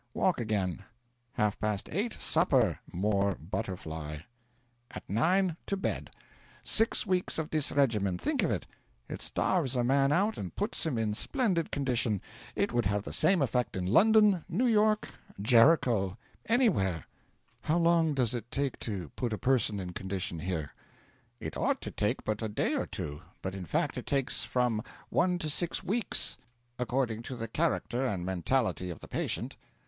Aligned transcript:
Walk 0.15 0.39
again. 0.39 0.83
Half 1.33 1.59
past 1.59 1.87
8, 1.91 2.11
supper 2.19 2.79
more 2.91 3.35
butterfly; 3.35 4.17
at 4.89 5.07
9, 5.07 5.55
to 5.67 5.77
bed. 5.77 6.09
Six 6.63 7.05
weeks 7.05 7.37
of 7.37 7.51
this 7.51 7.71
regime 7.71 8.17
think 8.17 8.41
of 8.41 8.49
it. 8.49 8.65
It 9.07 9.21
starves 9.21 9.75
a 9.75 9.83
man 9.83 10.11
out 10.11 10.39
and 10.39 10.55
puts 10.55 10.87
him 10.87 10.97
in 10.97 11.13
splendid 11.13 11.69
condition. 11.71 12.19
It 12.55 12.73
would 12.73 12.87
have 12.87 13.03
the 13.03 13.13
same 13.13 13.43
effect 13.43 13.75
in 13.75 13.85
London, 13.85 14.43
New 14.49 14.65
York, 14.65 15.07
Jericho 15.39 16.17
anywhere.' 16.47 17.05
'How 17.61 17.77
long 17.77 18.15
does 18.15 18.33
it 18.33 18.49
take 18.49 18.79
to 18.79 19.09
put 19.09 19.31
a 19.33 19.37
person 19.37 19.79
in 19.79 19.93
condition 19.93 20.39
here?' 20.39 20.73
'It 21.39 21.55
ought 21.55 21.79
to 21.81 21.91
take 21.91 22.23
but 22.23 22.41
a 22.41 22.49
day 22.49 22.73
or 22.73 22.87
two; 22.87 23.21
but 23.43 23.53
in 23.53 23.65
fact 23.67 23.99
it 23.99 24.07
takes 24.07 24.41
from 24.43 24.81
one 25.09 25.37
to 25.37 25.47
six 25.47 25.83
weeks, 25.83 26.39
according 26.79 27.21
to 27.21 27.35
the 27.35 27.47
character 27.47 28.03
and 28.03 28.25
mentality 28.25 28.89
of 28.89 28.99
the 28.99 29.07
patient.' 29.07 29.57